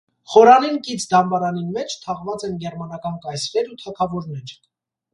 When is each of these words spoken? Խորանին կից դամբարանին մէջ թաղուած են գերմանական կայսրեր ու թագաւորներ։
Խորանին 0.35 0.79
կից 0.87 1.05
դամբարանին 1.11 1.69
մէջ 1.77 1.95
թաղուած 2.07 2.49
են 2.49 2.59
գերմանական 2.65 3.23
կայսրեր 3.29 3.73
ու 3.77 3.81
թագաւորներ։ 3.87 4.61